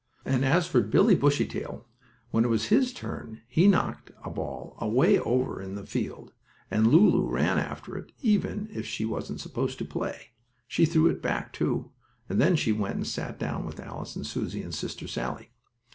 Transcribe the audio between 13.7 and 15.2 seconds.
Alice and Susie and Sister